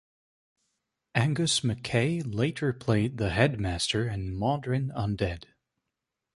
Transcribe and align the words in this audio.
Angus 1.13 1.63
MacKay 1.63 2.23
later 2.23 2.73
played 2.73 3.19
the 3.19 3.29
Headmaster 3.29 4.09
in 4.09 4.33
"Mawdryn 4.33 4.89
Undead". 4.95 5.43